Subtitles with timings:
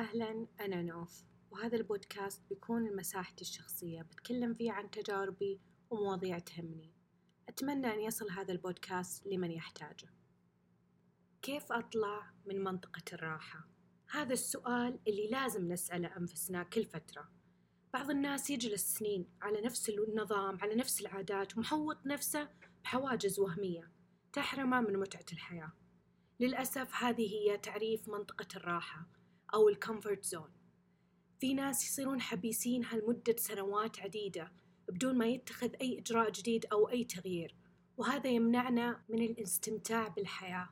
[0.00, 1.24] أهلا أنا نوف.
[1.50, 6.94] وهذا البودكاست بيكون مساحتي الشخصية بتكلم فيه عن تجاربي ومواضيع تهمني.
[7.48, 10.08] أتمنى أن يصل هذا البودكاست لمن يحتاجه.
[11.42, 13.68] كيف أطلع من منطقة الراحة؟
[14.10, 17.28] هذا السؤال اللي لازم نسأله أنفسنا كل فترة.
[17.92, 22.48] بعض الناس يجلس سنين على نفس النظام على نفس العادات ومحوط نفسه
[22.84, 23.92] بحواجز وهمية
[24.32, 25.72] تحرمه من متعة الحياة.
[26.40, 29.19] للأسف هذه هي تعريف منطقة الراحة.
[29.54, 30.50] أو ال comfort zone
[31.40, 34.52] في ناس يصيرون حبيسينها لمدة سنوات عديدة
[34.88, 37.56] بدون ما يتخذ أي إجراء جديد أو أي تغيير
[37.96, 40.68] وهذا يمنعنا من الاستمتاع بالحياة.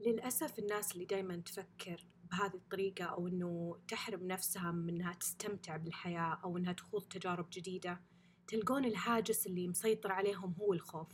[0.00, 6.40] للأسف الناس اللي دايما تفكر بهذه الطريقة أو إنه تحرم نفسها من إنها تستمتع بالحياة
[6.44, 8.00] أو إنها تخوض تجارب جديدة
[8.46, 11.08] تلقون الهاجس اللي مسيطر عليهم هو الخوف.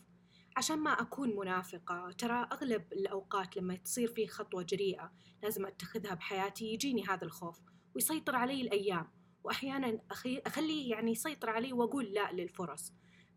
[0.59, 2.11] عشان ما أكون منافقة.
[2.19, 5.13] ترى أغلب الأوقات لما تصير في خطوة جريئة
[5.43, 7.61] لازم أتخذها بحياتي يجيني هذا الخوف
[7.95, 9.07] ويسيطر علي الأيام.
[9.45, 10.01] وأحيانا
[10.47, 12.93] أخليه يعني يسيطر علي وأقول لا للفرص.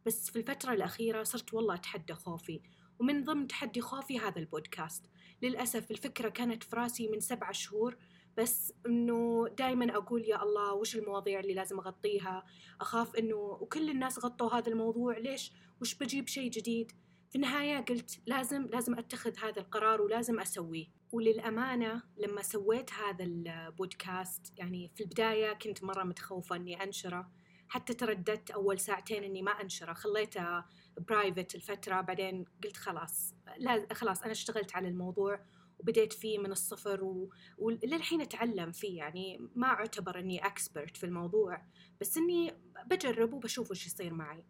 [0.05, 2.61] بس في الفترة الأخيرة صرت والله أتحدى خوفي.
[2.99, 5.03] ومن ضمن تحدي خوفي هذا البودكاست.
[5.41, 7.97] للأسف الفكرة كانت في رأسي من سبع شهور
[8.37, 12.45] بس إنه دائما أقول يا الله وش المواضيع اللي لازم أغطيها؟
[12.81, 16.91] أخاف إنه وكل الناس غطوا هذا الموضوع ليش؟ وش بجيب شيء جديد؟
[17.31, 20.85] في النهاية قلت لازم لازم أتخذ هذا القرار ولازم أسويه.
[21.11, 27.31] وللأمانة لما سويت هذا البودكاست يعني في البداية كنت مرة متخوفة إني أنشره.
[27.67, 29.93] حتى ترددت أول ساعتين إني ما أنشره.
[29.93, 30.63] خليته
[30.97, 35.45] private لفترة بعدين قلت خلاص لا خلاص أنا اشتغلت على الموضوع
[35.79, 37.27] وبديت فيه من الصفر.
[37.57, 38.97] وللحين أتعلم فيه.
[38.97, 41.61] يعني ما أعتبر إني expert في الموضوع
[42.01, 42.53] بس إني
[42.85, 44.45] بجرب وبشوف وش يصير معي.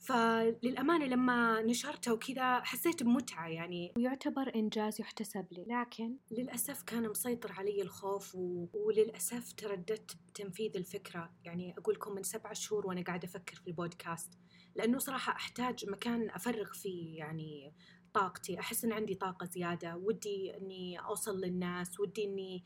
[0.00, 3.92] فللأمانة لما نشرته وكذا حسيت بمتعة يعني.
[3.96, 5.64] ويعتبر إنجاز يحتسب لي.
[5.68, 8.68] لكن للأسف كان مسيطر علي الخوف و...
[8.74, 11.32] وللأسف ترددت بتنفيذ الفكرة.
[11.44, 14.38] يعني أقول لكم من سبعة شهور وأنا قاعدة أفكر في البودكاست.
[14.76, 17.74] لأنه صراحة أحتاج مكان أفرغ فيه يعني
[18.14, 18.60] طاقتي.
[18.60, 19.96] أحس إن عندي طاقة زيادة.
[19.96, 22.00] ودي إني أوصل للناس.
[22.00, 22.64] ودي إني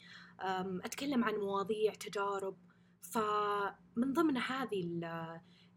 [0.85, 2.57] أتكلم عن مواضيع تجارب.
[3.03, 4.81] فمن ضمن هذه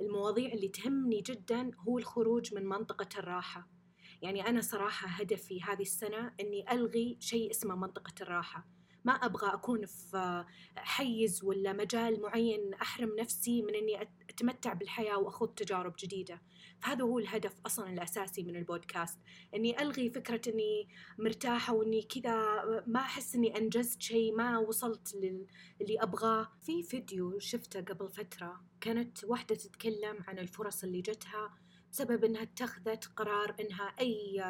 [0.02, 3.70] المواضيع اللي تهمني جدا هو الخروج من منطقة الراحة.
[4.22, 8.68] يعني أنا صراحة هدفي هذه السنة أني ألغي شيء اسمه منطقة الراحة.
[9.06, 15.50] ما أبغى أكون في حيز ولا مجال معين أحرم نفسي من أني أتمتع بالحياة وأخوض
[15.50, 16.42] تجارب جديدة.
[16.82, 19.20] فهذا هو الهدف أصلا الأساسي من البودكاست
[19.56, 26.02] أني ألغي فكرة أني مرتاحة وأني كذا ما أحس أني أنجزت شيء ما وصلت للي
[26.02, 26.48] أبغاه.
[26.62, 31.54] في فيديو شفته قبل فترة كانت واحدة تتكلم عن الفرص اللي جتها
[31.92, 34.44] بسبب أنها اتخذت قرار أنها أي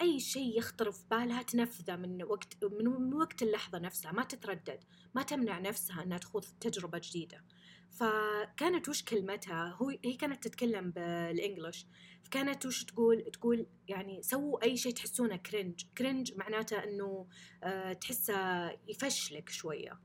[0.00, 4.84] أي شيء يخطر في بالها تنفذه من وقت من وقت اللحظة نفسها ما تتردد
[5.14, 7.44] ما تمنع نفسها أنها تخوض تجربة جديدة.
[7.90, 11.86] فكانت وش كلمتها؟ هو هي كانت تتكلم بالإنجلش.
[12.24, 17.26] فكانت وش تقول؟ تقول يعني سووا أي شيء تحسونه cringe cringe معناته أنه
[17.64, 20.00] آه تحسه يفشلك شوية.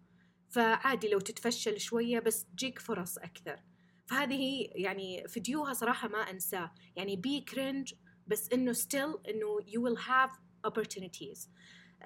[0.49, 3.63] فعادي لو تتفشل شوية بس تجيك فرص أكثر.
[4.05, 6.71] فهذه يعني فيديوها صراحة ما أنساه.
[6.95, 7.93] يعني be cringe
[8.27, 11.49] بس إنه still إنه you will have opportunities.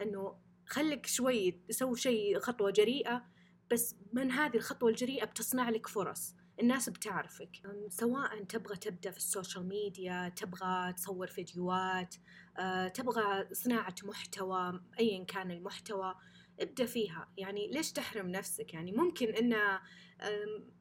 [0.01, 3.25] إنه خليك شوي تسوي شيء خطوة جريئة
[3.72, 6.35] بس من هذه الخطوة الجريئة بتصنع لك فرص.
[6.62, 7.50] الناس بتعرفك.
[7.90, 12.16] سواء تبغى تبدأ في ال social media تبغى تصور فيديوهات
[12.58, 16.16] أه، تبغى صناعة محتوى أيا كان المحتوى
[16.59, 17.28] ابدأ فيها.
[17.38, 19.53] يعني ليش تحرم نفسك؟ يعني ممكن إن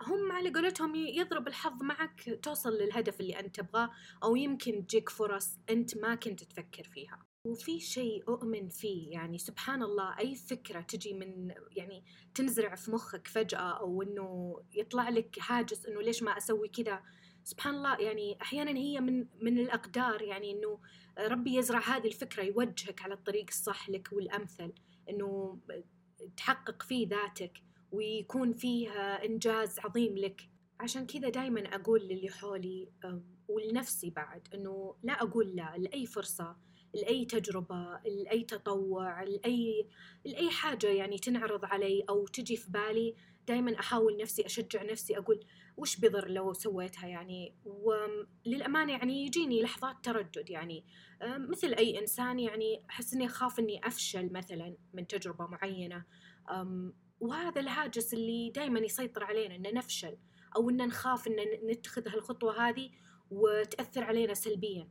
[0.02, 3.90] هم على قولتهم يضرب الحظ معك توصل للهدف اللي أنت تبغاه
[4.22, 7.27] أو يمكن تجيك فرص أنت ما كنت تفكر فيها.
[7.44, 12.04] وفي شيء أؤمن فيه يعني سبحان الله أي فكرة تجي من يعني
[12.34, 17.02] تنزرع في مخك فجأة أو إنه يطلع لك هاجس إنه ليش ما أسوي كذا؟
[17.44, 20.78] سبحان الله يعني أحيانا هي من من الأقدار يعني إنه
[21.18, 24.72] ربي يزرع هذه الفكرة يوجهك على الطريق الصح لك والأمثل
[25.10, 25.58] إنه
[26.36, 27.62] تحقق فيه ذاتك
[27.92, 30.50] ويكون فيه إنجاز عظيم لك.
[30.80, 32.88] عشان كذا دايما أقول للي حولي
[33.48, 36.56] ولنفسي بعد إنه لا أقول لا لأي فرصة
[36.94, 39.88] لأي تجربة لأي تطوع لأي
[40.24, 43.14] لأي حاجة يعني تنعرض علي أو تجي في بالي
[43.48, 45.40] دائما أحاول نفسي أشجع نفسي أقول
[45.76, 50.84] وش بضر لو سويتها يعني؟ وللأمانة يعني يجيني لحظات تردد يعني.
[51.22, 56.04] مثل أي إنسان يعني أحس إني أخاف إني أفشل مثلا من تجربة معينة.
[57.20, 60.16] وهذا الهاجس اللي دائما يسيطر علينا إن نفشل
[60.56, 61.34] أو إن نخاف إن
[61.70, 62.90] نتخذ هالخطوة هذه
[63.30, 64.88] وتأثر علينا سلبيا.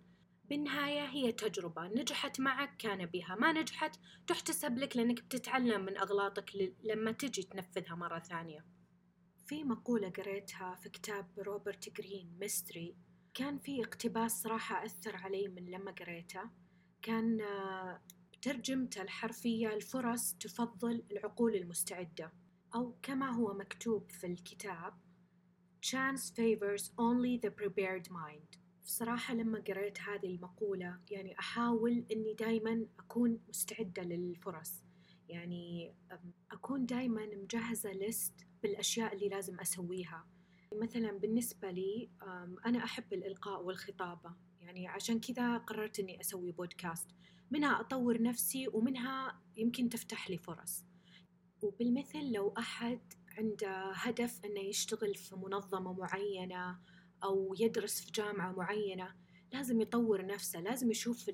[0.50, 1.88] بالنهاية هي تجربة.
[1.88, 3.36] نجحت معك كان بها.
[3.36, 8.66] ما نجحت تحتسب لك لأنك بتتعلم من أغلاطك لما تجي تنفذها مرة ثانية.
[9.48, 12.98] في مقولة قريتها في كتاب روبرت جرين Mastery
[13.34, 16.42] كان في اقتباس صراحة أثر علي من لما قريته.
[17.02, 18.02] كان آه،
[18.42, 22.32] ترجمته الحرفية الفرص تفضل العقول المستعدة.
[22.76, 24.94] أو كما هو مكتوب في الكتاب
[25.82, 28.57] Chance favors only the prepared mind.
[28.88, 34.84] بصراحة لما قريت هذه المقولة يعني أحاول إني دايما أكون مستعدة للفرص.
[35.30, 35.94] يعني
[36.52, 40.28] أكون دايما مجهزة ليست بالأشياء اللي لازم أسويها.
[40.82, 42.10] مثلا بالنسبة لي
[42.66, 44.36] أنا أحب الإلقاء والخطابة.
[44.62, 47.08] يعني عشان كذا قررت إني أسوي بودكاست
[47.52, 50.86] منها أطور نفسي ومنها يمكن تفتح لي فرص.
[51.62, 56.80] وبالمثل لو أحد عنده هدف إنه يشتغل في منظمة معينة
[57.24, 59.16] أو يدرس في جامعة معينة
[59.54, 61.30] لازم يطور نفسه لازم يشوف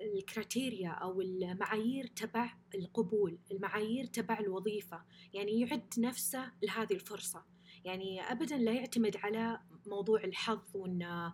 [0.00, 5.04] الكريتيريا أو المعايير تبع القبول المعايير تبع الوظيفة.
[5.32, 7.44] يعني يعد نفسه لهذه الفرصة.
[7.84, 11.32] يعني أبدا لا يعتمد على موضوع الحظ وأن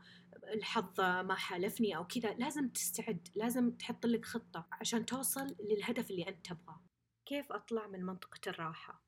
[0.55, 6.29] الحظ ما حالفني أو كذا لازم تستعد لازم تحط لك خطة عشان توصل للهدف اللي
[6.29, 6.85] أنت تبغاه.
[7.27, 9.03] كيف أطلع من منطقة الراحة؟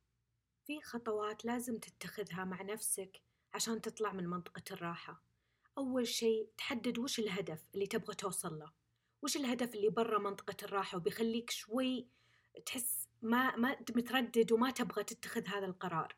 [0.67, 3.24] في خطوات لازم تتخذها مع نفسك.
[3.55, 5.23] عشان تطلع من منطقة الراحة.
[5.79, 8.73] أول شيء تحدد وش الهدف اللي تبغى توصل له.
[9.23, 12.09] وش الهدف اللي برا منطقة الراحة وبيخليك شوي
[12.67, 16.17] تحس ما ما متردد وما تبغى تتخذ هذا القرار.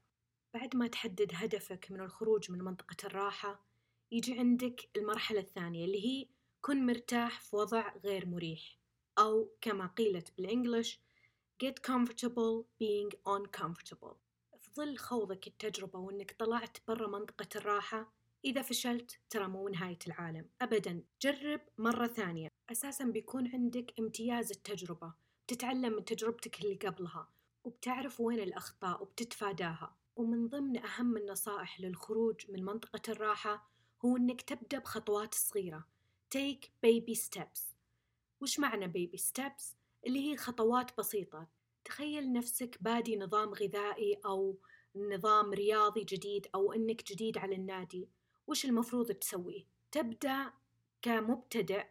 [0.54, 3.64] بعد ما تحدد هدفك من الخروج من منطقة الراحة
[4.12, 6.28] يجي عندك المرحلة الثانية اللي هي
[6.60, 8.78] كن مرتاح في وضع غير مريح.
[9.18, 11.00] أو كما قيلت بالإنجلش
[11.64, 14.25] get comfortable being uncomfortable.
[14.76, 18.12] ظل خوضك التجربة وإنك طلعت برا منطقة الراحة؟
[18.44, 21.02] إذا فشلت ترى مو نهاية العالم أبدا.
[21.22, 22.48] جرب مرة ثانية.
[22.70, 25.14] أساسا بيكون عندك امتياز التجربة.
[25.46, 27.28] بتتعلم من تجربتك اللي قبلها
[27.64, 29.96] وبتعرف وين الأخطاء وبتتفاداها.
[30.16, 33.70] ومن ضمن أهم النصائح للخروج من منطقة الراحة
[34.04, 35.86] هو إنك تبدأ بخطوات صغيرة.
[36.36, 37.60] Take baby steps.
[38.40, 39.74] وش معنى baby steps؟
[40.06, 41.55] اللي هي خطوات بسيطة.
[41.86, 44.58] تخيل نفسك بادي نظام غذائي أو
[44.96, 48.08] نظام رياضي جديد أو إنك جديد على النادي
[48.46, 50.52] وش المفروض تسويه؟ تبدأ
[51.02, 51.84] كمبتدئ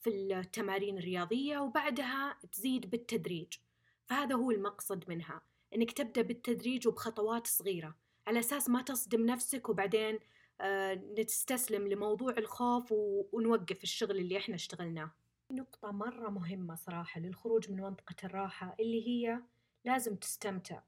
[0.00, 3.54] في التمارين الرياضية وبعدها تزيد بالتدريج.
[4.06, 5.42] فهذا هو المقصد منها
[5.74, 7.96] إنك تبدأ بالتدريج وبخطوات صغيرة.
[8.26, 10.18] على أساس ما تصدم نفسك وبعدين
[10.60, 12.92] آه نستسلم لموضوع الخوف
[13.32, 15.10] ونوقف الشغل اللي إحنا اشتغلناه.
[15.50, 19.40] نقطة مرة مهمة صراحة للخروج من منطقة الراحة اللي هي
[19.84, 20.82] لازم تستمتع.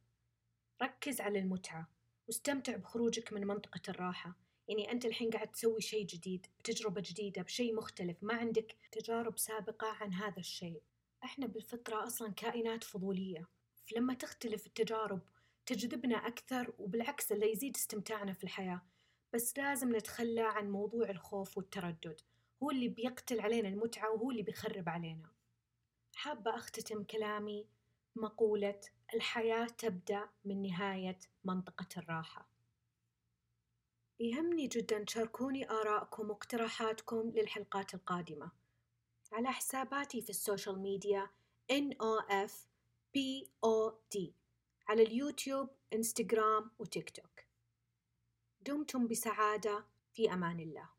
[0.82, 1.88] ركز على المتعة
[2.26, 4.36] واستمتع بخروجك من منطقة الراحة.
[4.68, 9.86] يعني أنت الحين قاعد تسوي شيء جديد بتجربة جديدة بشيء مختلف ما عندك تجارب سابقة
[9.86, 10.82] عن هذا الشيء.
[11.24, 13.48] إحنا بالفطرة أصلا كائنات فضولية.
[13.84, 15.20] فلما تختلف التجارب
[15.66, 18.82] تجذبنا أكثر وبالعكس اللي يزيد استمتاعنا في الحياة.
[19.32, 22.20] بس لازم نتخلى عن موضوع الخوف والتردد.
[22.62, 25.30] هو اللي بيقتل علينا المتعة وهو اللي بيخرب علينا.
[26.14, 27.66] حابة أختتم كلامي
[28.16, 28.80] بمقولة
[29.14, 32.48] الحياة تبدأ من نهاية منطقة الراحة
[34.20, 38.50] يهمني جدا تشاركوني آراءكم واقتراحاتكم للحلقات القادمة.
[39.32, 41.30] على حساباتي في السوشيال ميديا
[41.72, 43.16] NOFPOD
[44.88, 47.40] على اليوتيوب إنستغرام وتيك توك.
[48.60, 49.84] دمتم بسعادة.
[50.12, 50.95] في أمان الله.